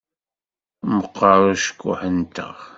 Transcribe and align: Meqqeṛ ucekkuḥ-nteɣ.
Meqqeṛ 0.95 1.39
ucekkuḥ-nteɣ. 1.51 2.55